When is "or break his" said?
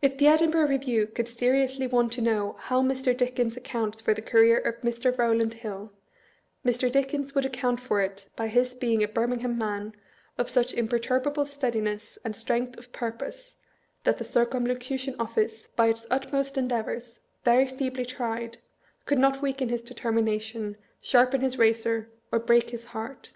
22.30-22.84